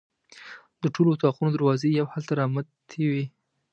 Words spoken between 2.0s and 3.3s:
حال ته رامتې وې.